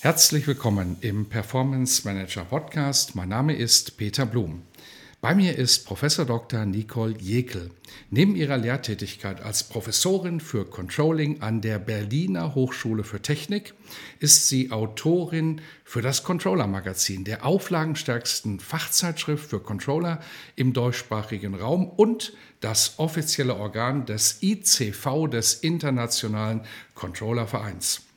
Herzlich 0.00 0.46
willkommen 0.46 0.96
im 1.00 1.26
Performance 1.26 2.06
Manager 2.06 2.44
Podcast. 2.44 3.16
Mein 3.16 3.30
Name 3.30 3.56
ist 3.56 3.96
Peter 3.96 4.26
Blum. 4.26 4.62
Bei 5.20 5.34
mir 5.34 5.58
ist 5.58 5.86
Professor 5.86 6.24
Dr. 6.24 6.64
Nicole 6.66 7.16
Jekel. 7.18 7.72
Neben 8.08 8.36
ihrer 8.36 8.58
Lehrtätigkeit 8.58 9.40
als 9.42 9.64
Professorin 9.64 10.38
für 10.38 10.64
Controlling 10.64 11.42
an 11.42 11.62
der 11.62 11.80
Berliner 11.80 12.54
Hochschule 12.54 13.02
für 13.02 13.20
Technik 13.20 13.74
ist 14.20 14.46
sie 14.46 14.70
Autorin 14.70 15.60
für 15.82 16.00
das 16.00 16.22
Controller 16.22 16.68
Magazin, 16.68 17.24
der 17.24 17.44
auflagenstärksten 17.44 18.60
Fachzeitschrift 18.60 19.50
für 19.50 19.58
Controller 19.58 20.20
im 20.54 20.74
deutschsprachigen 20.74 21.56
Raum 21.56 21.88
und 21.88 22.34
das 22.60 23.00
offizielle 23.00 23.56
Organ 23.56 24.06
des 24.06 24.44
ICV 24.44 25.26
des 25.28 25.54
Internationalen 25.54 26.60
Controller 26.94 27.48
Vereins. 27.48 28.07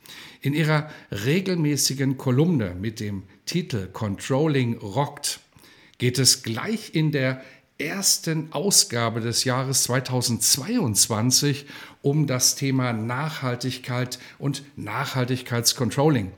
In 0.42 0.54
ihrer 0.54 0.90
regelmäßigen 1.12 2.16
Kolumne 2.18 2.74
mit 2.74 2.98
dem 2.98 3.22
Titel 3.46 3.86
Controlling 3.86 4.76
Rockt 4.78 5.38
geht 5.98 6.18
es 6.18 6.42
gleich 6.42 6.96
in 6.96 7.12
der 7.12 7.42
ersten 7.78 8.52
Ausgabe 8.52 9.20
des 9.20 9.44
Jahres 9.44 9.84
2022 9.84 11.66
um 12.02 12.26
das 12.26 12.56
Thema 12.56 12.92
Nachhaltigkeit 12.92 14.18
und 14.40 14.64
Nachhaltigkeitscontrolling. 14.74 16.32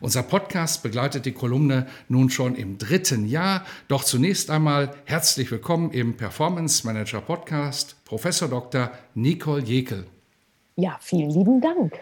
Unser 0.00 0.22
Podcast 0.22 0.82
begleitet 0.82 1.26
die 1.26 1.32
Kolumne 1.32 1.86
nun 2.08 2.30
schon 2.30 2.54
im 2.54 2.78
dritten 2.78 3.28
Jahr. 3.28 3.66
Doch 3.88 4.04
zunächst 4.04 4.48
einmal 4.48 4.94
herzlich 5.04 5.50
willkommen 5.50 5.90
im 5.90 6.16
Performance 6.16 6.86
Manager 6.86 7.20
Podcast, 7.20 8.02
Professor 8.06 8.48
Dr. 8.48 8.90
Nicole 9.14 9.62
Jekel. 9.62 10.06
Ja, 10.76 10.96
vielen 11.02 11.28
lieben 11.28 11.60
Dank. 11.60 11.92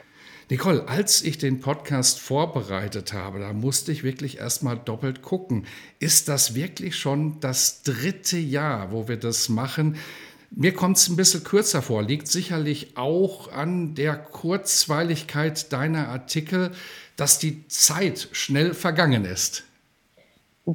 Nicole, 0.50 0.88
als 0.88 1.20
ich 1.20 1.36
den 1.36 1.60
Podcast 1.60 2.20
vorbereitet 2.20 3.12
habe, 3.12 3.38
da 3.38 3.52
musste 3.52 3.92
ich 3.92 4.02
wirklich 4.02 4.38
erstmal 4.38 4.78
doppelt 4.78 5.20
gucken. 5.20 5.66
Ist 5.98 6.26
das 6.28 6.54
wirklich 6.54 6.96
schon 6.96 7.38
das 7.40 7.82
dritte 7.82 8.38
Jahr, 8.38 8.90
wo 8.90 9.08
wir 9.08 9.18
das 9.18 9.50
machen? 9.50 9.96
Mir 10.50 10.72
kommt 10.72 10.96
es 10.96 11.08
ein 11.10 11.16
bisschen 11.16 11.44
kürzer 11.44 11.82
vor, 11.82 12.02
liegt 12.02 12.28
sicherlich 12.28 12.96
auch 12.96 13.52
an 13.52 13.94
der 13.94 14.16
Kurzweiligkeit 14.16 15.70
deiner 15.70 16.08
Artikel, 16.08 16.70
dass 17.16 17.38
die 17.38 17.68
Zeit 17.68 18.30
schnell 18.32 18.72
vergangen 18.72 19.26
ist. 19.26 19.64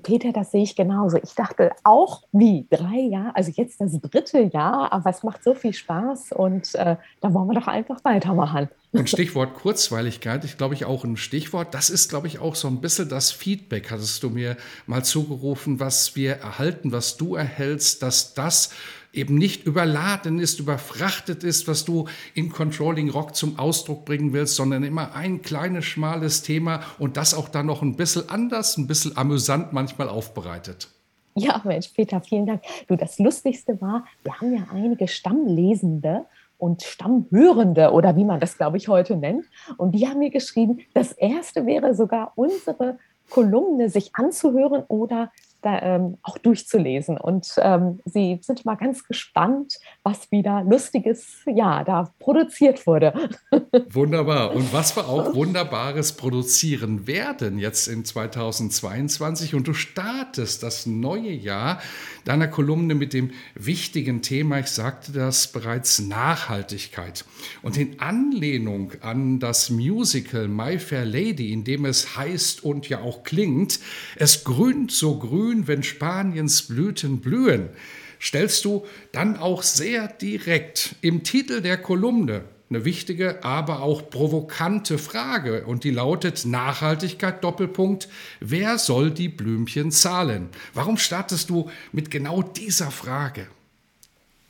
Peter, 0.04 0.32
das 0.32 0.52
sehe 0.52 0.64
ich 0.64 0.76
genauso. 0.76 1.18
Ich 1.18 1.34
dachte 1.34 1.72
auch, 1.84 2.24
wie 2.32 2.68
drei 2.70 3.00
Jahre, 3.10 3.36
also 3.36 3.52
jetzt 3.56 3.82
das 3.82 4.00
dritte 4.00 4.40
Jahr, 4.40 4.92
aber 4.92 5.10
es 5.10 5.24
macht 5.24 5.44
so 5.44 5.56
viel 5.56 5.74
Spaß 5.74 6.32
und 6.32 6.76
äh, 6.76 6.96
da 7.22 7.34
wollen 7.34 7.48
wir 7.48 7.60
doch 7.60 7.68
einfach 7.68 8.04
weitermachen. 8.04 8.70
Und 8.94 9.10
Stichwort 9.10 9.56
Kurzweiligkeit, 9.56 10.46
ich 10.46 10.58
glaube 10.58 10.76
ich 10.76 10.86
auch 10.86 11.04
ein 11.04 11.18
Stichwort. 11.18 11.74
Das 11.74 11.90
ist, 11.90 12.10
glaube 12.10 12.28
ich, 12.28 12.38
auch 12.38 12.54
so 12.54 12.68
ein 12.68 12.80
bisschen 12.80 13.10
das 13.10 13.32
Feedback, 13.32 13.90
hattest 13.90 14.22
du 14.22 14.30
mir 14.30 14.56
mal 14.86 15.04
zugerufen, 15.04 15.80
was 15.80 16.16
wir 16.16 16.34
erhalten, 16.34 16.92
was 16.92 17.18
du 17.18 17.34
erhältst, 17.36 18.04
dass 18.04 18.36
das 18.36 18.70
eben 19.12 19.36
nicht 19.36 19.66
überladen 19.66 20.40
ist, 20.40 20.60
überfrachtet 20.60 21.44
ist, 21.44 21.68
was 21.68 21.86
du 21.86 22.08
in 22.36 22.52
Controlling 22.52 23.10
Rock 23.10 23.36
zum 23.36 23.58
Ausdruck 23.58 24.06
bringen 24.06 24.32
willst, 24.32 24.56
sondern 24.56 24.84
immer 24.84 25.16
ein 25.16 25.42
kleines, 25.42 25.86
schmales 25.86 26.44
Thema 26.44 26.84
und 27.00 27.18
das 27.18 27.34
auch 27.34 27.50
dann 27.50 27.66
noch 27.66 27.82
ein 27.82 27.96
bisschen 27.96 28.30
anders, 28.30 28.78
ein 28.78 28.86
bisschen 28.86 29.18
amüsant 29.18 29.74
manchmal 29.74 30.10
aufbereitet. 30.10 30.88
Ja, 31.36 31.62
Mensch, 31.64 31.88
Peter, 31.90 32.22
vielen 32.22 32.46
Dank. 32.46 32.62
Du, 32.88 32.96
das 32.96 33.18
Lustigste 33.18 33.82
war, 33.82 34.06
wir 34.24 34.40
haben 34.40 34.56
ja 34.56 34.68
einige 34.72 35.08
Stammlesende 35.08 36.26
und 36.58 36.84
Stammhörende 36.84 37.92
oder 37.92 38.16
wie 38.16 38.26
man 38.26 38.40
das, 38.40 38.58
glaube 38.58 38.78
ich, 38.78 38.88
heute 38.88 39.16
nennt. 39.16 39.46
Und 39.78 39.94
die 39.94 40.08
haben 40.08 40.20
mir 40.20 40.30
geschrieben, 40.30 40.80
das 40.94 41.12
erste 41.12 41.66
wäre 41.66 41.94
sogar 41.94 42.34
unsere 42.36 42.98
Kolumne 43.30 43.90
sich 43.90 44.12
anzuhören 44.16 44.84
oder 44.88 45.32
da, 45.64 45.82
ähm, 45.82 46.18
auch 46.22 46.38
durchzulesen. 46.38 47.18
Und 47.18 47.54
ähm, 47.58 48.00
sie 48.06 48.40
sind 48.42 48.66
mal 48.66 48.76
ganz 48.76 49.04
gespannt, 49.06 49.80
was 50.04 50.32
wieder 50.32 50.64
Lustiges 50.64 51.42
ja, 51.46 51.84
da 51.84 52.12
produziert 52.20 52.86
wurde. 52.86 53.14
Wunderbar. 53.90 54.54
Und 54.54 54.72
was 54.74 54.96
wir 54.96 55.08
auch 55.08 55.34
Wunderbares 55.34 56.14
produzieren 56.14 57.08
werden 57.08 57.58
jetzt 57.58 57.88
in 57.88 58.06
2022. 58.06 59.56
Und 59.56 59.68
du 59.68 59.74
startest 59.74 60.64
das 60.64 60.86
neue 60.86 61.32
Jahr 61.32 61.82
deiner 62.26 62.48
Kolumne 62.48 62.96
mit 62.96 63.14
dem 63.14 63.32
wichtigen 63.56 64.22
Thema, 64.22 64.60
ich 64.60 64.68
sagte 64.68 65.12
das 65.12 65.48
bereits, 65.48 66.00
Nachhaltigkeit. 66.00 67.26
Und 67.62 67.78
in 67.78 68.00
Anlehnung 68.00 68.94
an 69.02 69.40
das 69.40 69.70
Musical 69.70 70.48
My 70.48 70.80
Fair 70.80 71.06
Lady, 71.06 71.52
in 71.52 71.64
dem 71.64 71.86
es 71.86 72.18
heißt 72.18 72.64
und 72.64 72.90
ja 72.90 73.02
auch 73.02 73.24
klingt, 73.24 73.80
es 74.16 74.44
grünt 74.44 74.92
so 74.92 75.20
grün, 75.20 75.53
grün, 75.54 75.68
wenn 75.68 75.84
Spaniens 75.84 76.64
Blüten 76.64 77.20
blühen, 77.20 77.70
stellst 78.20 78.66
du 78.66 78.86
dann 79.12 79.38
auch 79.38 79.64
sehr 79.64 80.08
direkt 80.08 80.96
im 81.02 81.24
Titel 81.24 81.62
der 81.62 81.78
Kolumne 81.78 82.46
eine 82.70 82.86
wichtige, 82.86 83.44
aber 83.44 83.84
auch 83.84 84.10
provokante 84.10 84.98
Frage 84.98 85.66
und 85.66 85.84
die 85.84 85.92
lautet 85.92 86.44
Nachhaltigkeit 86.46 87.44
Doppelpunkt, 87.44 88.08
wer 88.40 88.80
soll 88.80 89.12
die 89.12 89.30
Blümchen 89.30 89.92
zahlen? 89.92 90.50
Warum 90.74 90.98
startest 90.98 91.52
du 91.52 91.70
mit 91.92 92.10
genau 92.10 92.42
dieser 92.42 92.90
Frage? 92.90 93.48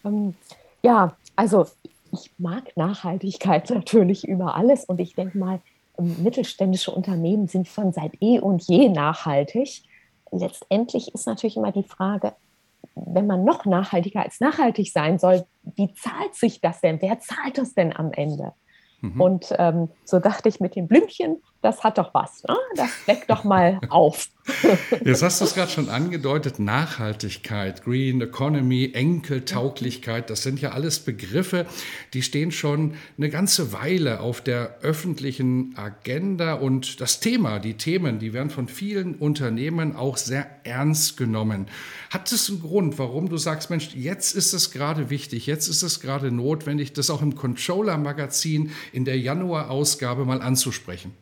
Ähm, 0.06 0.36
ja, 0.84 1.18
also 1.36 1.68
ich 2.13 2.31
mag 2.38 2.78
Nachhaltigkeit 2.78 3.69
natürlich 3.72 4.25
über 4.25 4.56
alles 4.56 4.86
und 4.86 5.02
ich 5.02 5.16
denke 5.16 5.38
mal, 5.38 5.59
ähm, 5.97 6.16
mittelständische 6.24 6.92
Unternehmen 6.92 7.50
sind 7.50 7.68
schon 7.68 7.92
seit 7.92 8.13
eh 8.22 8.40
und 8.40 8.63
je 8.63 8.88
nachhaltig 8.88 9.84
letztendlich 10.40 11.14
ist 11.14 11.28
natürlich 11.28 11.58
immer 11.58 11.72
die 11.72 11.84
Frage, 11.84 12.34
wenn 12.96 13.28
man 13.28 13.44
noch 13.44 13.66
nachhaltiger 13.66 14.22
als 14.22 14.40
nachhaltig 14.40 14.92
sein 14.92 15.18
soll, 15.18 15.46
wie 15.64 15.94
zahlt 15.94 16.36
sich 16.36 16.62
das 16.62 16.82
denn? 16.82 17.02
Wer 17.02 17.20
zahlt 17.20 17.58
das 17.58 17.74
denn 17.74 17.96
am 17.96 18.12
Ende? 18.12 18.54
Mhm. 19.02 19.22
Und 19.22 19.56
ähm, 19.58 19.90
so 20.04 20.20
dachte 20.20 20.50
ich 20.50 20.60
mit 20.60 20.76
den 20.76 20.88
Blümchen, 20.88 21.42
das 21.63 21.84
hat 21.84 21.97
doch 21.97 22.13
was. 22.13 22.44
Ne? 22.44 22.57
Das 22.75 22.90
weckt 23.06 23.29
doch 23.29 23.44
mal 23.44 23.79
auf. 23.90 24.28
Jetzt 25.06 25.24
hast 25.24 25.40
du 25.40 25.46
es 25.46 25.56
gerade 25.56 25.72
schon 25.72 25.88
angedeutet, 25.88 26.59
Nachhaltigkeit, 26.59 27.81
Green 27.85 28.19
Economy, 28.19 28.91
Enkeltauglichkeit, 28.94 30.29
das 30.29 30.44
sind 30.44 30.59
ja 30.59 30.72
alles 30.72 31.00
Begriffe, 31.00 31.66
die 32.13 32.22
stehen 32.22 32.51
schon 32.51 32.96
eine 33.18 33.29
ganze 33.29 33.72
Weile 33.72 34.19
auf 34.19 34.41
der 34.41 34.79
öffentlichen 34.81 35.74
Agenda 35.78 36.56
und 36.56 37.00
das 37.00 37.22
Thema, 37.22 37.59
die 37.59 37.75
Themen, 37.75 38.19
die 38.19 38.34
werden 38.34 38.50
von 38.50 38.68
vielen 38.68 39.16
Unternehmen 39.16 39.95
auch 39.95 40.18
sehr 40.18 40.45
ernst 40.66 41.16
genommen. 41.16 41.68
Hat 42.09 42.30
es 42.34 42.50
einen 42.50 42.62
Grund, 42.62 43.00
warum 43.00 43.30
du 43.30 43.38
sagst, 43.38 43.69
Mensch, 43.69 43.95
jetzt 43.95 44.35
ist 44.35 44.51
es 44.51 44.72
gerade 44.72 45.09
wichtig, 45.09 45.47
jetzt 45.47 45.69
ist 45.69 45.84
es 45.84 46.01
gerade 46.01 46.31
notwendig, 46.31 46.91
das 46.91 47.09
auch 47.09 47.22
im 47.22 47.35
Controller-Magazin 47.35 48.71
in 48.92 49.06
der 49.06 49.18
Januar-Ausgabe 49.18 50.25
mal 50.25 50.42
anzusprechen? 50.42 51.13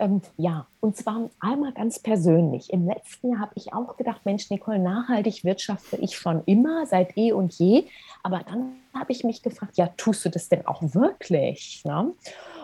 Ähm, 0.00 0.22
ja, 0.36 0.66
und 0.80 0.96
zwar 0.96 1.28
einmal 1.40 1.72
ganz 1.72 1.98
persönlich. 1.98 2.72
Im 2.72 2.86
letzten 2.86 3.32
Jahr 3.32 3.40
habe 3.40 3.52
ich 3.56 3.72
auch 3.72 3.96
gedacht, 3.96 4.20
Mensch, 4.24 4.48
Nicole, 4.50 4.78
nachhaltig 4.78 5.44
wirtschafte 5.44 5.96
ich 5.96 6.16
schon 6.16 6.42
immer, 6.46 6.86
seit 6.86 7.16
eh 7.16 7.32
und 7.32 7.54
je. 7.58 7.84
Aber 8.22 8.40
dann 8.48 8.76
habe 8.94 9.12
ich 9.12 9.24
mich 9.24 9.42
gefragt, 9.42 9.76
ja, 9.76 9.88
tust 9.96 10.24
du 10.24 10.28
das 10.28 10.48
denn 10.48 10.66
auch 10.66 10.82
wirklich? 10.82 11.82
Ne? 11.84 12.12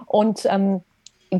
Und 0.06 0.46
ähm, 0.46 0.82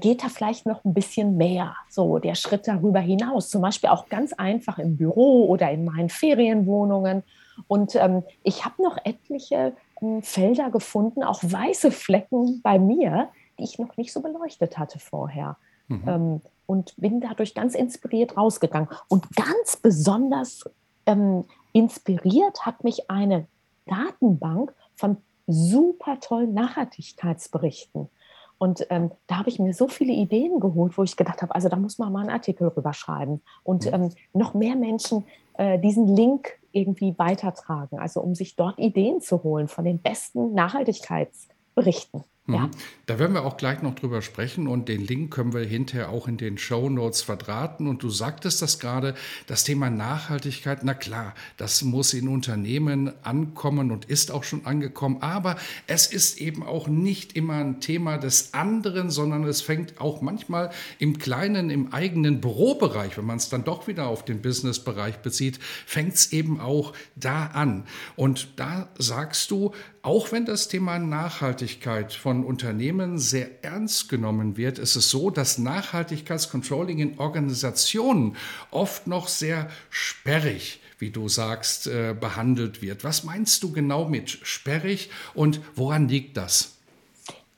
geht 0.01 0.25
da 0.25 0.29
vielleicht 0.29 0.67
noch 0.67 0.85
ein 0.85 0.95
bisschen 0.95 1.37
mehr, 1.37 1.77
so 1.89 2.19
der 2.19 2.35
Schritt 2.35 2.67
darüber 2.67 3.01
hinaus, 3.01 3.51
zum 3.51 3.63
Beispiel 3.63 3.91
auch 3.91 4.09
ganz 4.09 4.33
einfach 4.33 4.79
im 4.79 4.97
Büro 4.97 5.47
oder 5.47 5.71
in 5.71 5.85
meinen 5.85 6.09
Ferienwohnungen. 6.09 7.23
Und 7.69 7.95
ähm, 7.95 8.25
ich 8.43 8.65
habe 8.65 8.83
noch 8.83 8.99
etliche 9.05 9.75
ähm, 10.03 10.23
Felder 10.23 10.71
gefunden, 10.71 11.23
auch 11.23 11.41
weiße 11.43 11.93
Flecken 11.93 12.61
bei 12.63 12.79
mir, 12.79 13.29
die 13.59 13.65
ich 13.65 13.79
noch 13.79 13.97
nicht 13.97 14.13
so 14.13 14.21
beleuchtet 14.21 14.79
hatte 14.79 14.99
vorher. 14.99 15.57
Mhm. 15.89 16.03
Ähm, 16.07 16.41
und 16.67 16.95
bin 16.97 17.21
dadurch 17.21 17.55
ganz 17.55 17.75
inspiriert 17.75 18.37
rausgegangen. 18.37 18.89
Und 19.09 19.27
ganz 19.37 19.77
besonders 19.77 20.65
ähm, 21.07 21.45
inspiriert 21.73 22.65
hat 22.65 22.85
mich 22.85 23.11
eine 23.11 23.47
Datenbank 23.87 24.75
von 24.95 25.19
super 25.47 26.21
tollen 26.21 26.55
Nachhaltigkeitsberichten. 26.55 28.09
Und 28.57 28.87
ähm, 28.89 29.11
da 29.27 29.39
habe 29.39 29.51
ich 29.51 29.59
mir 29.59 29.75
so 29.75 29.89
viele 29.89 30.13
Ideen 30.13 30.61
geholt, 30.61 30.97
wo 30.97 31.03
ich 31.03 31.17
gedacht 31.17 31.43
habe, 31.43 31.55
also 31.55 31.69
da 31.69 31.77
muss 31.77 31.99
man 31.99 32.13
mal 32.13 32.21
einen 32.21 32.31
Artikel 32.31 32.69
rüberschreiben 32.69 33.43
und 33.63 33.93
ähm, 33.93 34.11
noch 34.33 34.55
mehr 34.55 34.77
Menschen 34.77 35.25
äh, 35.55 35.79
diesen 35.79 36.17
Link 36.17 36.53
irgendwie 36.73 37.19
weitertragen, 37.19 37.99
also 37.99 38.21
um 38.21 38.35
sich 38.35 38.57
dort 38.57 38.79
Ideen 38.79 39.21
zu 39.21 39.43
holen 39.43 39.69
von 39.69 39.85
den 39.85 39.99
besten 39.99 40.55
Nachhaltigkeitsberichten. 40.55 42.25
Ja. 42.47 42.59
Mhm. 42.59 42.71
Da 43.07 43.19
werden 43.19 43.35
wir 43.35 43.45
auch 43.45 43.59
gleich 43.59 43.83
noch 43.83 43.95
drüber 43.95 44.23
sprechen 44.23 44.67
und 44.67 44.89
den 44.89 45.07
Link 45.07 45.33
können 45.33 45.53
wir 45.53 45.65
hinterher 45.65 46.09
auch 46.09 46.27
in 46.27 46.39
den 46.39 46.57
Show 46.57 46.89
Notes 46.89 47.21
verdrahten. 47.21 47.87
Und 47.87 48.03
du 48.03 48.09
sagtest 48.09 48.63
das 48.63 48.79
gerade, 48.79 49.15
das 49.47 49.65
Thema 49.65 49.91
Nachhaltigkeit, 49.91 50.81
na 50.85 50.95
klar, 50.95 51.35
das 51.59 51.83
muss 51.83 52.15
in 52.15 52.29
Unternehmen 52.29 53.13
ankommen 53.23 53.91
und 53.91 54.07
ist 54.07 54.31
auch 54.31 54.45
schon 54.45 54.65
angekommen. 54.65 55.19
Aber 55.21 55.57
es 55.87 56.07
ist 56.07 56.39
eben 56.39 56.63
auch 56.63 56.89
nicht 56.89 57.35
immer 57.35 57.57
ein 57.57 57.81
Thema 57.81 58.17
des 58.17 58.55
anderen, 58.55 59.11
sondern 59.11 59.45
es 59.45 59.61
fängt 59.61 60.01
auch 60.01 60.23
manchmal 60.23 60.71
im 60.99 61.19
kleinen, 61.19 61.69
im 61.69 61.93
eigenen 61.93 62.41
Bürobereich, 62.41 63.19
wenn 63.19 63.27
man 63.27 63.37
es 63.37 63.51
dann 63.51 63.65
doch 63.65 63.87
wieder 63.87 64.07
auf 64.07 64.25
den 64.25 64.41
Businessbereich 64.41 65.19
bezieht, 65.19 65.59
fängt 65.87 66.15
es 66.15 66.33
eben 66.33 66.59
auch 66.59 66.95
da 67.17 67.47
an. 67.49 67.85
Und 68.17 68.49
da 68.57 68.89
sagst 68.99 69.51
du, 69.51 69.73
auch 70.05 70.33
wenn 70.33 70.45
das 70.45 70.69
Thema 70.69 70.99
Nachhaltigkeit 70.99 72.13
von 72.13 72.45
Unternehmen 72.45 73.19
sehr 73.19 73.65
ernst 73.65 74.11
genommen 74.11 74.57
wird, 74.59 74.79
ist 74.79 74.97
es 74.97 75.11
so, 75.11 75.31
dass 75.31 75.57
Nachhaltigkeitscontrolling 75.57 76.99
in 76.99 77.19
Organisationen 77.19 78.37
oft 78.71 79.07
noch 79.07 79.29
sehr 79.29 79.71
sperrig 79.91 80.81
wie 80.99 81.11
du 81.11 81.29
sagst, 81.29 81.89
äh, 81.89 82.15
behandelt 82.19 82.81
wird. 82.81 83.05
Was 83.05 83.25
meinst 83.25 83.63
du 83.63 83.73
genau 83.73 84.09
mit 84.09 84.31
sperrig 84.31 85.11
und 85.35 85.61
woran 85.75 86.09
liegt 86.09 86.37
das? 86.37 86.77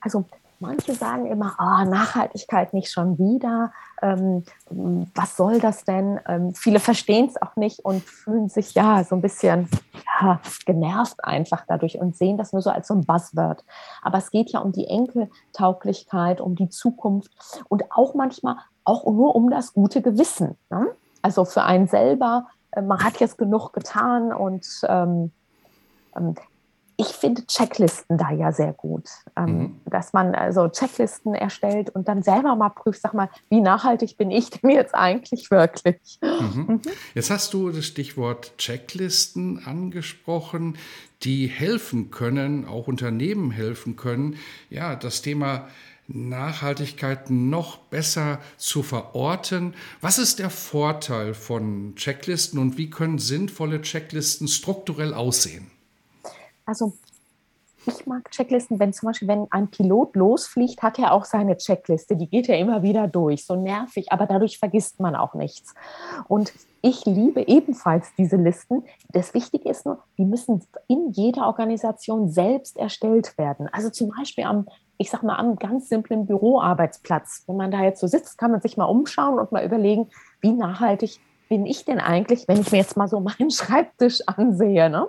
Also 0.00 0.24
manche 0.60 0.94
sagen 0.94 1.26
immer, 1.26 1.56
oh, 1.58 1.88
Nachhaltigkeit 1.88 2.72
nicht 2.72 2.90
schon 2.90 3.18
wieder 3.18 3.72
ähm, 4.02 4.44
was 5.14 5.36
soll 5.36 5.58
das 5.58 5.84
denn? 5.84 6.20
Ähm, 6.26 6.54
viele 6.54 6.80
verstehen 6.80 7.26
es 7.26 7.40
auch 7.40 7.56
nicht 7.56 7.80
und 7.80 8.02
fühlen 8.02 8.48
sich 8.48 8.74
ja 8.74 9.04
so 9.04 9.14
ein 9.14 9.22
bisschen 9.22 9.68
ja, 10.20 10.40
genervt 10.64 11.24
einfach 11.24 11.64
dadurch 11.66 11.98
und 11.98 12.16
sehen 12.16 12.36
das 12.36 12.52
nur 12.52 12.62
so 12.62 12.70
als 12.70 12.88
so 12.88 12.94
ein 12.94 13.04
Buzzword. 13.04 13.64
Aber 14.02 14.18
es 14.18 14.30
geht 14.30 14.50
ja 14.50 14.60
um 14.60 14.72
die 14.72 14.86
Enkeltauglichkeit, 14.86 16.40
um 16.40 16.56
die 16.56 16.68
Zukunft 16.68 17.30
und 17.68 17.90
auch 17.90 18.14
manchmal 18.14 18.56
auch 18.84 19.04
nur 19.04 19.34
um 19.34 19.50
das 19.50 19.72
gute 19.72 20.02
Gewissen. 20.02 20.56
Ne? 20.70 20.88
Also 21.22 21.44
für 21.44 21.62
einen 21.62 21.88
selber, 21.88 22.46
äh, 22.72 22.82
man 22.82 23.02
hat 23.02 23.18
jetzt 23.18 23.38
genug 23.38 23.72
getan 23.72 24.32
und 24.32 24.66
ähm, 24.88 25.32
ähm 26.16 26.34
ich 26.98 27.08
finde 27.08 27.46
Checklisten 27.46 28.16
da 28.16 28.30
ja 28.30 28.52
sehr 28.52 28.72
gut, 28.72 29.08
ähm, 29.36 29.58
mhm. 29.58 29.80
dass 29.84 30.12
man 30.12 30.34
also 30.34 30.68
Checklisten 30.68 31.34
erstellt 31.34 31.90
und 31.90 32.08
dann 32.08 32.22
selber 32.22 32.56
mal 32.56 32.70
prüft, 32.70 33.02
sag 33.02 33.12
mal, 33.12 33.28
wie 33.50 33.60
nachhaltig 33.60 34.16
bin 34.16 34.30
ich 34.30 34.50
denn 34.50 34.70
jetzt 34.70 34.94
eigentlich 34.94 35.50
wirklich? 35.50 36.18
Mhm. 36.22 36.64
Mhm. 36.66 36.80
Jetzt 37.14 37.30
hast 37.30 37.52
du 37.52 37.70
das 37.70 37.84
Stichwort 37.84 38.56
Checklisten 38.56 39.64
angesprochen, 39.66 40.78
die 41.22 41.46
helfen 41.46 42.10
können, 42.10 42.66
auch 42.66 42.88
Unternehmen 42.88 43.50
helfen 43.50 43.96
können, 43.96 44.36
ja, 44.70 44.96
das 44.96 45.20
Thema 45.20 45.68
Nachhaltigkeit 46.08 47.30
noch 47.30 47.78
besser 47.78 48.40
zu 48.56 48.82
verorten. 48.82 49.74
Was 50.00 50.18
ist 50.18 50.38
der 50.38 50.50
Vorteil 50.50 51.34
von 51.34 51.94
Checklisten 51.96 52.60
und 52.60 52.78
wie 52.78 52.90
können 52.90 53.18
sinnvolle 53.18 53.82
Checklisten 53.82 54.46
strukturell 54.48 55.12
aussehen? 55.12 55.70
Also 56.66 56.92
ich 57.86 58.06
mag 58.06 58.30
Checklisten, 58.32 58.80
wenn 58.80 58.92
zum 58.92 59.06
Beispiel, 59.08 59.28
wenn 59.28 59.46
ein 59.50 59.68
Pilot 59.68 60.16
losfliegt, 60.16 60.82
hat 60.82 60.98
er 60.98 61.12
auch 61.12 61.24
seine 61.24 61.56
Checkliste. 61.56 62.16
Die 62.16 62.28
geht 62.28 62.48
er 62.48 62.58
immer 62.58 62.82
wieder 62.82 63.06
durch. 63.06 63.46
So 63.46 63.54
nervig, 63.54 64.10
aber 64.10 64.26
dadurch 64.26 64.58
vergisst 64.58 64.98
man 64.98 65.14
auch 65.14 65.34
nichts. 65.34 65.74
Und 66.26 66.52
ich 66.82 67.04
liebe 67.04 67.46
ebenfalls 67.46 68.08
diese 68.18 68.36
Listen. 68.36 68.84
Das 69.10 69.34
Wichtige 69.34 69.68
ist 69.68 69.86
nur, 69.86 70.02
die 70.18 70.24
müssen 70.24 70.64
in 70.88 71.10
jeder 71.12 71.46
Organisation 71.46 72.28
selbst 72.28 72.76
erstellt 72.76 73.38
werden. 73.38 73.68
Also 73.72 73.90
zum 73.90 74.10
Beispiel 74.10 74.44
am, 74.44 74.66
ich 74.98 75.10
sag 75.10 75.22
mal, 75.22 75.36
am 75.36 75.56
ganz 75.56 75.88
simplen 75.88 76.26
Büroarbeitsplatz. 76.26 77.44
Wenn 77.46 77.56
man 77.56 77.70
da 77.70 77.82
jetzt 77.82 78.00
so 78.00 78.08
sitzt, 78.08 78.36
kann 78.36 78.50
man 78.50 78.60
sich 78.60 78.76
mal 78.76 78.86
umschauen 78.86 79.38
und 79.38 79.52
mal 79.52 79.64
überlegen, 79.64 80.10
wie 80.40 80.52
nachhaltig 80.52 81.20
bin 81.48 81.66
ich 81.66 81.84
denn 81.84 82.00
eigentlich, 82.00 82.48
wenn 82.48 82.60
ich 82.60 82.72
mir 82.72 82.78
jetzt 82.78 82.96
mal 82.96 83.06
so 83.06 83.20
meinen 83.20 83.50
Schreibtisch 83.52 84.20
ansehe. 84.26 84.90
Ne? 84.90 85.06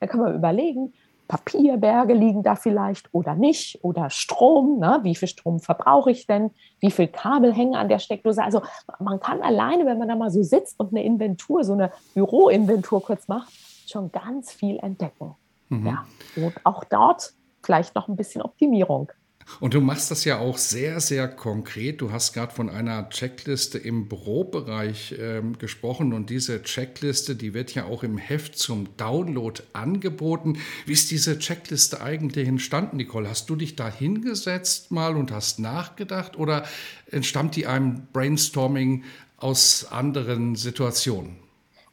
Da 0.00 0.06
kann 0.06 0.20
man 0.20 0.34
überlegen, 0.34 0.92
Papierberge 1.30 2.12
liegen 2.12 2.42
da 2.42 2.56
vielleicht 2.56 3.08
oder 3.14 3.36
nicht 3.36 3.84
oder 3.84 4.10
Strom, 4.10 4.80
ne? 4.80 4.98
wie 5.04 5.14
viel 5.14 5.28
Strom 5.28 5.60
verbrauche 5.60 6.10
ich 6.10 6.26
denn, 6.26 6.50
wie 6.80 6.90
viel 6.90 7.06
Kabel 7.06 7.54
hängen 7.54 7.76
an 7.76 7.88
der 7.88 8.00
Steckdose. 8.00 8.42
Also 8.42 8.62
man 8.98 9.20
kann 9.20 9.40
alleine, 9.40 9.86
wenn 9.86 9.96
man 9.96 10.08
da 10.08 10.16
mal 10.16 10.30
so 10.30 10.42
sitzt 10.42 10.80
und 10.80 10.90
eine 10.90 11.04
Inventur, 11.04 11.62
so 11.62 11.74
eine 11.74 11.92
Büroinventur 12.14 13.00
kurz 13.00 13.28
macht, 13.28 13.52
schon 13.88 14.10
ganz 14.10 14.50
viel 14.50 14.78
entdecken. 14.78 15.36
Mhm. 15.68 15.86
Ja. 15.86 16.04
Und 16.34 16.54
auch 16.64 16.82
dort 16.82 17.32
vielleicht 17.62 17.94
noch 17.94 18.08
ein 18.08 18.16
bisschen 18.16 18.42
Optimierung. 18.42 19.12
Und 19.58 19.74
du 19.74 19.80
machst 19.80 20.10
das 20.10 20.24
ja 20.24 20.38
auch 20.38 20.56
sehr, 20.56 21.00
sehr 21.00 21.26
konkret. 21.28 22.00
Du 22.00 22.12
hast 22.12 22.32
gerade 22.32 22.54
von 22.54 22.70
einer 22.70 23.08
Checkliste 23.10 23.78
im 23.78 24.08
Bürobereich 24.08 25.14
ähm, 25.18 25.58
gesprochen 25.58 26.12
und 26.12 26.30
diese 26.30 26.62
Checkliste, 26.62 27.34
die 27.34 27.52
wird 27.52 27.74
ja 27.74 27.84
auch 27.84 28.02
im 28.02 28.16
Heft 28.16 28.56
zum 28.56 28.96
Download 28.96 29.60
angeboten. 29.72 30.58
Wie 30.86 30.92
ist 30.92 31.10
diese 31.10 31.38
Checkliste 31.38 32.00
eigentlich 32.00 32.46
entstanden, 32.46 32.96
Nicole? 32.96 33.28
Hast 33.28 33.50
du 33.50 33.56
dich 33.56 33.76
da 33.76 33.90
hingesetzt 33.90 34.90
mal 34.92 35.16
und 35.16 35.32
hast 35.32 35.58
nachgedacht 35.58 36.38
oder 36.38 36.64
entstammt 37.10 37.56
die 37.56 37.66
einem 37.66 38.06
Brainstorming 38.12 39.04
aus 39.36 39.86
anderen 39.90 40.54
Situationen? 40.54 41.36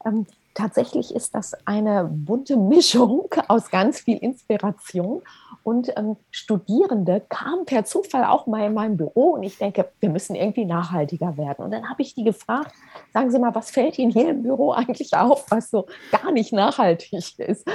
Ähm, 0.06 0.28
tatsächlich 0.58 1.14
ist 1.14 1.36
das 1.36 1.54
eine 1.66 2.06
bunte 2.06 2.58
Mischung 2.58 3.30
aus 3.48 3.70
ganz 3.70 4.00
viel 4.00 4.18
Inspiration. 4.18 5.22
Und 5.64 5.92
ähm, 5.98 6.16
Studierende 6.32 7.22
kamen 7.28 7.66
per 7.66 7.84
Zufall 7.84 8.24
auch 8.24 8.48
mal 8.48 8.66
in 8.66 8.74
mein 8.74 8.96
Büro 8.96 9.32
und 9.34 9.44
ich 9.44 9.58
denke, 9.58 9.90
wir 10.00 10.10
müssen 10.10 10.36
irgendwie 10.36 10.64
nachhaltiger 10.64 11.36
werden. 11.36 11.66
Und 11.66 11.72
dann 11.72 11.90
habe 11.90 12.02
ich 12.02 12.16
die 12.16 12.24
gefragt, 12.24 12.74
sagen 13.14 13.32
Sie 13.32 13.38
mal, 13.38 13.54
was 13.54 13.70
fällt 13.70 14.00
Ihnen 14.00 14.12
hier 14.12 14.30
im 14.30 14.44
Büro 14.44 14.72
eigentlich 14.72 15.14
auf, 15.16 15.46
was 15.50 15.70
so 15.70 15.86
gar 16.12 16.32
nicht 16.32 16.54
nachhaltig 16.54 17.12
ist? 17.40 17.70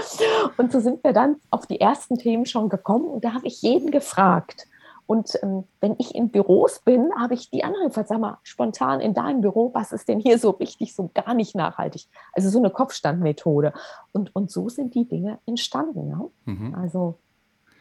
Und 0.57 0.73
so 0.73 0.81
sind 0.81 1.05
wir 1.05 1.13
dann 1.13 1.37
auf 1.51 1.67
die 1.67 1.81
ersten 1.81 2.17
Themen 2.17 2.47
schon 2.47 2.71
gekommen 2.71 3.05
und 3.05 3.25
da 3.25 3.35
habe 3.35 3.47
ich 3.47 3.61
jeden 3.61 3.91
gefragt. 3.91 4.67
Und 5.07 5.39
ähm, 5.43 5.65
wenn 5.81 5.97
ich 5.99 6.15
in 6.15 6.31
Büros 6.31 6.81
bin, 6.81 7.11
habe 7.19 7.35
ich 7.35 7.51
die 7.51 7.65
anderen 7.65 7.89
gefragt, 7.89 8.09
sag 8.09 8.21
mal, 8.21 8.39
spontan 8.43 9.01
in 9.01 9.15
deinem 9.15 9.41
Büro, 9.41 9.71
was 9.75 9.93
ist 9.93 10.09
denn 10.09 10.21
hier 10.21 10.39
so 10.39 10.51
richtig, 10.51 10.95
so 10.95 11.11
gar 11.13 11.35
nicht 11.35 11.55
nachhaltig? 11.55 12.07
Also 12.33 12.49
so 12.49 12.59
eine 12.59 12.71
Kopfstandmethode. 12.71 13.73
Und, 14.13 14.35
und 14.35 14.51
so 14.51 14.69
sind 14.69 14.95
die 14.95 15.07
Dinge 15.07 15.39
entstanden. 15.47 16.09
Ja? 16.09 16.53
Mhm. 16.53 16.75
Also 16.75 17.19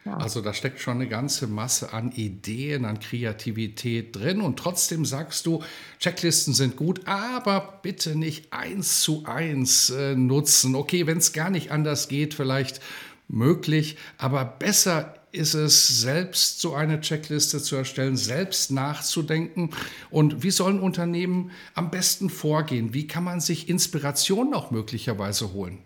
ja. 0.04 0.16
Also 0.16 0.40
da 0.40 0.52
steckt 0.52 0.80
schon 0.80 0.96
eine 0.96 1.08
ganze 1.08 1.46
Masse 1.46 1.92
an 1.92 2.10
Ideen, 2.10 2.84
an 2.84 2.98
Kreativität 2.98 4.16
drin 4.16 4.40
und 4.40 4.58
trotzdem 4.58 5.04
sagst 5.04 5.46
du, 5.46 5.62
Checklisten 6.00 6.54
sind 6.54 6.76
gut, 6.76 7.06
aber 7.06 7.78
bitte 7.82 8.16
nicht 8.16 8.52
eins 8.52 9.00
zu 9.00 9.22
eins 9.26 9.90
äh, 9.90 10.16
nutzen. 10.16 10.74
Okay, 10.74 11.06
wenn 11.06 11.18
es 11.18 11.32
gar 11.32 11.50
nicht 11.50 11.70
anders 11.70 12.08
geht, 12.08 12.34
vielleicht 12.34 12.80
möglich, 13.28 13.96
aber 14.18 14.44
besser 14.44 15.14
ist 15.32 15.54
es, 15.54 16.00
selbst 16.00 16.60
so 16.60 16.74
eine 16.74 17.00
Checkliste 17.00 17.62
zu 17.62 17.76
erstellen, 17.76 18.16
selbst 18.16 18.70
nachzudenken? 18.70 19.70
Und 20.10 20.42
wie 20.42 20.50
sollen 20.50 20.80
Unternehmen 20.80 21.50
am 21.74 21.90
besten 21.90 22.30
vorgehen? 22.30 22.94
Wie 22.94 23.06
kann 23.06 23.24
man 23.24 23.40
sich 23.40 23.68
Inspiration 23.68 24.54
auch 24.54 24.70
möglicherweise 24.70 25.52
holen? 25.54 25.78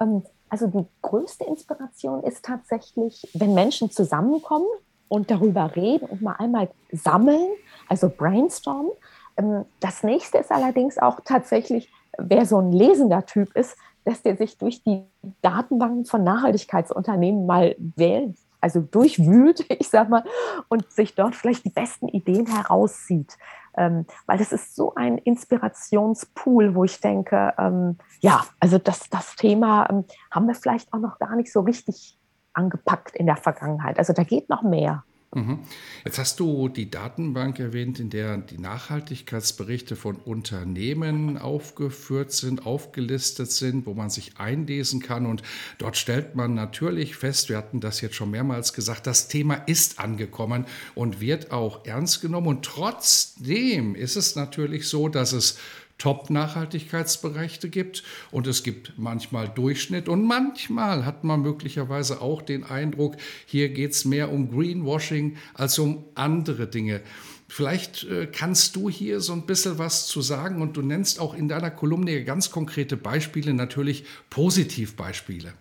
Ähm, 0.00 0.22
also 0.50 0.66
die 0.66 0.86
größte 1.02 1.44
Inspiration 1.44 2.22
ist 2.22 2.44
tatsächlich, 2.44 3.28
wenn 3.34 3.54
Menschen 3.54 3.90
zusammenkommen 3.90 4.68
und 5.08 5.30
darüber 5.30 5.74
reden 5.74 6.06
und 6.06 6.22
mal 6.22 6.36
einmal 6.38 6.68
sammeln, 6.92 7.48
also 7.88 8.08
brainstormen. 8.08 8.92
Ähm, 9.36 9.64
das 9.80 10.02
nächste 10.02 10.38
ist 10.38 10.52
allerdings 10.52 10.98
auch 10.98 11.20
tatsächlich, 11.24 11.90
wer 12.18 12.44
so 12.46 12.58
ein 12.58 12.72
lesender 12.72 13.24
Typ 13.24 13.56
ist, 13.56 13.76
dass 14.04 14.22
der 14.22 14.36
sich 14.36 14.58
durch 14.58 14.82
die 14.82 15.04
Datenbanken 15.42 16.04
von 16.04 16.24
Nachhaltigkeitsunternehmen 16.24 17.46
mal 17.46 17.74
wählt, 17.78 18.36
also 18.60 18.80
durchwühlt, 18.80 19.64
ich 19.78 19.88
sag 19.88 20.08
mal, 20.08 20.24
und 20.68 20.90
sich 20.90 21.14
dort 21.14 21.34
vielleicht 21.34 21.64
die 21.64 21.70
besten 21.70 22.08
Ideen 22.08 22.46
herauszieht. 22.46 23.36
Ähm, 23.76 24.06
weil 24.26 24.38
das 24.38 24.52
ist 24.52 24.76
so 24.76 24.94
ein 24.94 25.18
Inspirationspool, 25.18 26.74
wo 26.74 26.84
ich 26.84 27.00
denke, 27.00 27.54
ähm, 27.58 27.98
ja, 28.20 28.44
also 28.60 28.78
das, 28.78 29.10
das 29.10 29.34
Thema 29.34 29.88
ähm, 29.90 30.04
haben 30.30 30.46
wir 30.46 30.54
vielleicht 30.54 30.92
auch 30.92 31.00
noch 31.00 31.18
gar 31.18 31.34
nicht 31.34 31.52
so 31.52 31.60
richtig 31.60 32.16
angepackt 32.52 33.16
in 33.16 33.26
der 33.26 33.36
Vergangenheit. 33.36 33.98
Also 33.98 34.12
da 34.12 34.22
geht 34.22 34.48
noch 34.48 34.62
mehr. 34.62 35.02
Mhm. 35.34 35.58
Jetzt 36.04 36.18
hast 36.18 36.40
du 36.40 36.68
die 36.68 36.90
Datenbank 36.90 37.58
erwähnt, 37.58 37.98
in 37.98 38.10
der 38.10 38.38
die 38.38 38.58
Nachhaltigkeitsberichte 38.58 39.96
von 39.96 40.16
Unternehmen 40.16 41.38
aufgeführt 41.38 42.32
sind, 42.32 42.66
aufgelistet 42.66 43.50
sind, 43.50 43.86
wo 43.86 43.94
man 43.94 44.10
sich 44.10 44.38
einlesen 44.38 45.00
kann. 45.00 45.26
Und 45.26 45.42
dort 45.78 45.96
stellt 45.96 46.36
man 46.36 46.54
natürlich 46.54 47.16
fest, 47.16 47.48
wir 47.48 47.56
hatten 47.56 47.80
das 47.80 48.00
jetzt 48.00 48.14
schon 48.14 48.30
mehrmals 48.30 48.72
gesagt, 48.72 49.06
das 49.06 49.28
Thema 49.28 49.54
ist 49.54 49.98
angekommen 49.98 50.66
und 50.94 51.20
wird 51.20 51.50
auch 51.50 51.84
ernst 51.84 52.20
genommen. 52.20 52.48
Und 52.48 52.64
trotzdem 52.64 53.94
ist 53.94 54.16
es 54.16 54.36
natürlich 54.36 54.88
so, 54.88 55.08
dass 55.08 55.32
es 55.32 55.58
Top-Nachhaltigkeitsbereiche 55.98 57.68
gibt 57.68 58.02
und 58.30 58.46
es 58.46 58.62
gibt 58.62 58.94
manchmal 58.96 59.48
Durchschnitt 59.48 60.08
und 60.08 60.24
manchmal 60.24 61.04
hat 61.06 61.24
man 61.24 61.42
möglicherweise 61.42 62.20
auch 62.20 62.42
den 62.42 62.64
Eindruck, 62.64 63.16
hier 63.46 63.68
geht 63.68 63.92
es 63.92 64.04
mehr 64.04 64.32
um 64.32 64.50
Greenwashing 64.50 65.36
als 65.54 65.78
um 65.78 66.04
andere 66.14 66.66
Dinge. 66.66 67.00
Vielleicht 67.48 68.04
äh, 68.04 68.26
kannst 68.26 68.74
du 68.74 68.90
hier 68.90 69.20
so 69.20 69.32
ein 69.32 69.46
bisschen 69.46 69.78
was 69.78 70.06
zu 70.06 70.22
sagen 70.22 70.60
und 70.60 70.76
du 70.76 70.82
nennst 70.82 71.20
auch 71.20 71.34
in 71.34 71.48
deiner 71.48 71.70
Kolumne 71.70 72.24
ganz 72.24 72.50
konkrete 72.50 72.96
Beispiele, 72.96 73.54
natürlich 73.54 74.04
Positivbeispiele. 74.30 75.52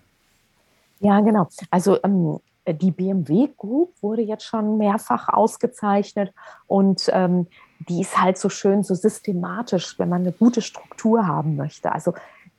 Ja, 1.01 1.19
genau. 1.19 1.47
Also 1.69 2.01
ähm, 2.03 2.39
die 2.67 2.91
BMW 2.91 3.49
Group 3.57 3.93
wurde 4.01 4.21
jetzt 4.21 4.45
schon 4.45 4.77
mehrfach 4.77 5.29
ausgezeichnet 5.29 6.33
und 6.67 7.09
ähm, 7.11 7.47
die 7.89 8.01
ist 8.01 8.21
halt 8.21 8.37
so 8.37 8.49
schön, 8.49 8.83
so 8.83 8.95
systematisch, 8.95 9.99
wenn 9.99 10.09
man 10.09 10.21
eine 10.21 10.31
gute 10.31 10.61
Struktur 10.61 11.27
haben 11.27 11.55
möchte. 11.57 11.91
Also 11.91 12.13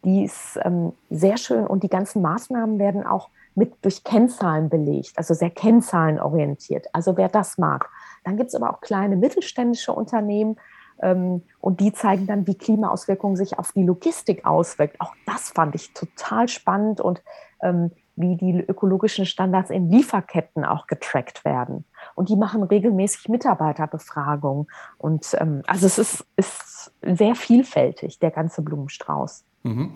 die 0.04 0.24
ist 0.24 0.58
ähm, 0.62 0.92
sehr 1.08 1.38
schön 1.38 1.66
und 1.66 1.82
die 1.82 1.88
ganzen 1.88 2.20
Maßnahmen 2.20 2.78
werden 2.78 3.06
auch 3.06 3.30
mit 3.54 3.72
durch 3.82 4.04
Kennzahlen 4.04 4.68
belegt, 4.68 5.12
also 5.16 5.32
sehr 5.32 5.50
kennzahlenorientiert. 5.50 6.88
Also 6.92 7.16
wer 7.16 7.28
das 7.28 7.56
mag. 7.56 7.88
Dann 8.24 8.36
gibt 8.36 8.48
es 8.48 8.54
aber 8.54 8.70
auch 8.70 8.80
kleine 8.80 9.16
mittelständische 9.16 9.92
Unternehmen 9.92 10.56
ähm, 11.00 11.42
und 11.60 11.80
die 11.80 11.92
zeigen 11.92 12.26
dann, 12.26 12.46
wie 12.46 12.56
Klimaauswirkungen 12.56 13.36
sich 13.36 13.58
auf 13.58 13.72
die 13.72 13.84
Logistik 13.84 14.44
auswirkt. 14.44 15.00
Auch 15.00 15.14
das 15.24 15.50
fand 15.50 15.74
ich 15.74 15.94
total 15.94 16.48
spannend 16.48 17.00
und 17.00 17.22
ähm, 17.62 17.92
wie 18.16 18.36
die 18.36 18.60
ökologischen 18.60 19.26
Standards 19.26 19.70
in 19.70 19.90
Lieferketten 19.90 20.64
auch 20.64 20.86
getrackt 20.86 21.44
werden. 21.44 21.84
Und 22.14 22.28
die 22.28 22.36
machen 22.36 22.62
regelmäßig 22.62 23.28
Mitarbeiterbefragungen. 23.28 24.66
Und 24.98 25.36
ähm, 25.38 25.62
also 25.66 25.86
es 25.86 25.98
ist, 25.98 26.26
ist 26.36 26.92
sehr 27.02 27.34
vielfältig, 27.34 28.18
der 28.18 28.30
ganze 28.30 28.62
Blumenstrauß. 28.62 29.44
Mhm. 29.64 29.94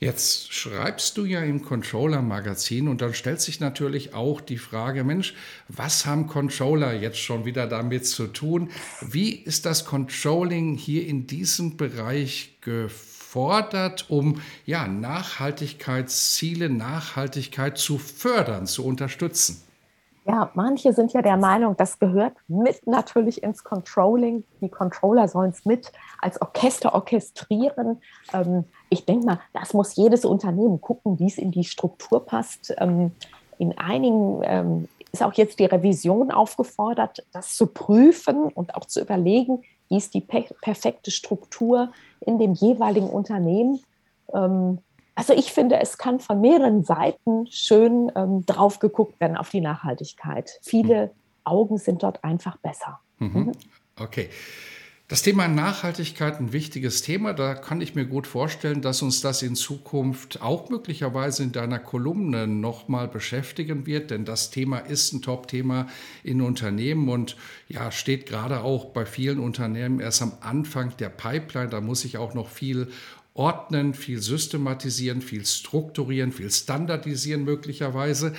Jetzt 0.00 0.52
schreibst 0.52 1.16
du 1.16 1.24
ja 1.24 1.40
im 1.40 1.62
Controller-Magazin 1.62 2.88
und 2.88 3.00
dann 3.00 3.14
stellt 3.14 3.40
sich 3.40 3.60
natürlich 3.60 4.12
auch 4.12 4.40
die 4.40 4.58
Frage, 4.58 5.04
Mensch, 5.04 5.34
was 5.68 6.04
haben 6.04 6.26
Controller 6.26 6.92
jetzt 6.92 7.20
schon 7.20 7.44
wieder 7.44 7.66
damit 7.66 8.06
zu 8.06 8.26
tun? 8.26 8.70
Wie 9.00 9.30
ist 9.30 9.64
das 9.64 9.86
Controlling 9.86 10.74
hier 10.74 11.06
in 11.06 11.26
diesem 11.26 11.76
Bereich 11.76 12.58
geführt? 12.60 13.13
Gefordert, 13.34 14.08
um 14.10 14.40
ja, 14.64 14.86
Nachhaltigkeitsziele, 14.86 16.70
Nachhaltigkeit 16.70 17.76
zu 17.78 17.98
fördern, 17.98 18.66
zu 18.66 18.86
unterstützen? 18.86 19.60
Ja, 20.24 20.52
manche 20.54 20.92
sind 20.92 21.12
ja 21.12 21.20
der 21.20 21.36
Meinung, 21.36 21.76
das 21.76 21.98
gehört 21.98 22.34
mit 22.46 22.86
natürlich 22.86 23.42
ins 23.42 23.64
Controlling. 23.64 24.44
Die 24.60 24.68
Controller 24.68 25.26
sollen 25.26 25.50
es 25.50 25.64
mit 25.64 25.90
als 26.20 26.40
Orchester 26.40 26.94
orchestrieren. 26.94 28.00
Ähm, 28.32 28.64
ich 28.88 29.04
denke 29.04 29.26
mal, 29.26 29.40
das 29.52 29.74
muss 29.74 29.96
jedes 29.96 30.24
Unternehmen 30.24 30.80
gucken, 30.80 31.18
wie 31.18 31.26
es 31.26 31.36
in 31.36 31.50
die 31.50 31.64
Struktur 31.64 32.24
passt. 32.24 32.72
Ähm, 32.78 33.10
in 33.58 33.76
einigen 33.76 34.42
ähm, 34.44 34.88
ist 35.12 35.24
auch 35.24 35.34
jetzt 35.34 35.58
die 35.58 35.66
Revision 35.66 36.30
aufgefordert, 36.30 37.26
das 37.32 37.56
zu 37.56 37.66
prüfen 37.66 38.44
und 38.44 38.76
auch 38.76 38.84
zu 38.84 39.00
überlegen, 39.00 39.62
wie 39.88 39.96
ist 39.96 40.14
die 40.14 40.20
perfekte 40.20 41.10
Struktur 41.10 41.92
in 42.26 42.38
dem 42.38 42.54
jeweiligen 42.54 43.08
Unternehmen. 43.08 43.80
Ähm, 44.32 44.78
also 45.14 45.32
ich 45.32 45.52
finde, 45.52 45.78
es 45.80 45.98
kann 45.98 46.20
von 46.20 46.40
mehreren 46.40 46.84
Seiten 46.84 47.46
schön 47.48 48.10
ähm, 48.16 48.44
drauf 48.46 48.80
geguckt 48.80 49.20
werden 49.20 49.36
auf 49.36 49.50
die 49.50 49.60
Nachhaltigkeit. 49.60 50.58
Viele 50.62 51.12
Augen 51.44 51.78
sind 51.78 52.02
dort 52.02 52.24
einfach 52.24 52.56
besser. 52.58 53.00
Mhm. 53.18 53.28
mhm. 53.28 53.52
Okay. 54.00 54.28
Das 55.06 55.20
Thema 55.20 55.48
Nachhaltigkeit 55.48 56.40
ein 56.40 56.54
wichtiges 56.54 57.02
Thema. 57.02 57.34
Da 57.34 57.54
kann 57.54 57.82
ich 57.82 57.94
mir 57.94 58.06
gut 58.06 58.26
vorstellen, 58.26 58.80
dass 58.80 59.02
uns 59.02 59.20
das 59.20 59.42
in 59.42 59.54
Zukunft 59.54 60.40
auch 60.40 60.70
möglicherweise 60.70 61.42
in 61.42 61.52
deiner 61.52 61.78
Kolumne 61.78 62.46
nochmal 62.46 63.06
beschäftigen 63.06 63.84
wird, 63.84 64.10
denn 64.10 64.24
das 64.24 64.50
Thema 64.50 64.78
ist 64.78 65.12
ein 65.12 65.20
Top-Thema 65.20 65.88
in 66.22 66.40
Unternehmen 66.40 67.10
und 67.10 67.36
ja, 67.68 67.90
steht 67.92 68.24
gerade 68.24 68.62
auch 68.62 68.86
bei 68.86 69.04
vielen 69.04 69.40
Unternehmen 69.40 70.00
erst 70.00 70.22
am 70.22 70.32
Anfang 70.40 70.96
der 70.96 71.10
Pipeline. 71.10 71.68
Da 71.68 71.82
muss 71.82 72.06
ich 72.06 72.16
auch 72.16 72.32
noch 72.32 72.48
viel 72.48 72.88
ordnen, 73.34 73.92
viel 73.92 74.22
systematisieren, 74.22 75.20
viel 75.20 75.44
strukturieren, 75.44 76.32
viel 76.32 76.50
standardisieren 76.50 77.44
möglicherweise. 77.44 78.32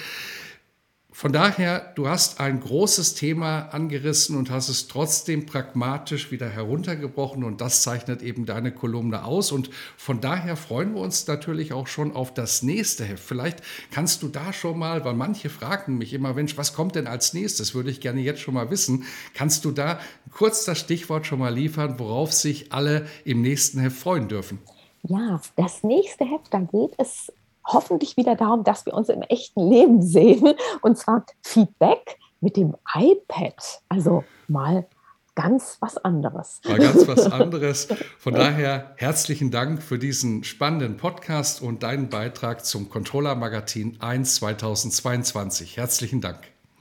Von 1.18 1.32
daher, 1.32 1.94
du 1.96 2.10
hast 2.10 2.42
ein 2.42 2.60
großes 2.60 3.16
Thema 3.16 3.70
angerissen 3.70 4.36
und 4.36 4.50
hast 4.50 4.68
es 4.68 4.90
trotzdem 4.90 5.46
pragmatisch 5.46 6.30
wieder 6.30 6.50
heruntergebrochen 6.50 7.46
und 7.46 7.62
das 7.62 7.84
zeichnet 7.84 8.22
eben 8.22 8.46
deine 8.46 8.74
Kolumne 8.74 9.24
aus 9.24 9.54
und 9.54 9.70
von 9.96 10.20
daher 10.20 10.58
freuen 10.58 10.94
wir 10.94 11.00
uns 11.00 11.26
natürlich 11.26 11.72
auch 11.72 11.88
schon 11.88 12.14
auf 12.14 12.34
das 12.34 12.64
nächste 12.64 13.06
Heft. 13.06 13.24
Vielleicht 13.24 13.64
kannst 13.92 14.24
du 14.24 14.28
da 14.28 14.52
schon 14.52 14.78
mal, 14.78 15.06
weil 15.06 15.14
manche 15.14 15.50
fragen 15.50 15.98
mich 15.98 16.12
immer, 16.12 16.34
Mensch, 16.34 16.58
was 16.58 16.74
kommt 16.74 16.96
denn 16.96 17.08
als 17.08 17.34
nächstes? 17.34 17.74
Würde 17.74 17.92
ich 17.92 18.02
gerne 18.02 18.20
jetzt 18.20 18.42
schon 18.42 18.54
mal 18.54 18.70
wissen. 18.70 19.06
Kannst 19.34 19.64
du 19.64 19.72
da 19.72 20.02
kurz 20.32 20.66
das 20.66 20.80
Stichwort 20.80 21.26
schon 21.26 21.40
mal 21.40 21.54
liefern, 21.54 21.98
worauf 21.98 22.34
sich 22.34 22.74
alle 22.74 23.08
im 23.24 23.42
nächsten 23.42 23.80
Heft 23.80 24.00
freuen 24.00 24.28
dürfen? 24.28 24.60
Ja, 25.04 25.40
das 25.56 25.82
nächste 25.82 26.26
Heft, 26.26 26.54
da 26.54 26.60
geht 26.60 26.92
es 26.98 27.32
hoffentlich 27.66 28.18
wieder 28.18 28.36
darum, 28.36 28.64
dass 28.64 28.86
wir 28.86 28.94
uns 28.94 29.10
im 29.10 29.22
echten 29.24 29.70
Leben 29.70 30.02
sehen. 30.02 30.54
Und 30.82 30.98
zwar 30.98 31.26
Feedback 31.42 32.18
mit 32.42 32.58
dem 32.58 32.76
iPad. 32.94 33.82
Also 33.90 34.24
mal 34.48 34.88
ganz 35.36 35.78
was 35.82 35.98
anderes. 35.98 36.62
Mal 36.68 36.80
ganz 36.80 37.08
was 37.08 37.32
anderes. 37.32 37.88
Von 38.18 38.34
daher 38.34 38.94
herzlichen 38.98 39.52
Dank 39.52 39.84
für 39.84 40.00
diesen 40.00 40.44
spannenden 40.44 40.98
Podcast 40.98 41.62
und 41.62 41.84
deinen 41.84 42.10
Beitrag 42.10 42.66
zum 42.66 42.90
Controller 42.90 43.36
Magazin 43.36 43.98
1 44.00 44.36
2022. 44.36 45.78
Herzlichen 45.78 46.22
Dank. 46.22 46.40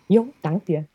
Jo, 0.08 0.28
danke 0.42 0.64
dir. 0.66 0.93